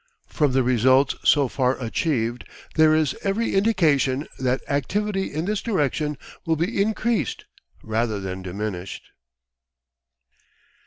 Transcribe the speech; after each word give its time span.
From 0.25 0.53
the 0.53 0.63
results 0.63 1.15
so 1.23 1.47
far 1.47 1.79
achieved 1.79 2.43
there 2.73 2.95
is 2.95 3.15
every 3.23 3.53
indication 3.53 4.25
that 4.39 4.67
activity 4.67 5.31
in 5.31 5.45
this 5.45 5.61
direction 5.61 6.17
will 6.43 6.55
be 6.55 6.81
increased 6.81 7.45
rather 7.83 8.19
than 8.19 8.41
diminished. 8.41 9.03